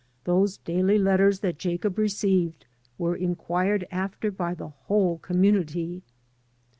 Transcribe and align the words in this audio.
Those 0.23 0.57
daily 0.57 0.97
letters 0.97 1.41
that 1.41 1.59
Jacob 1.59 1.99
received 1.99 2.65
were 2.97 3.15
inquired 3.15 3.85
after 3.91 4.31
by 4.31 4.55
the 4.55 4.69
whole 4.69 5.19
com 5.19 5.37
munity. 5.37 6.01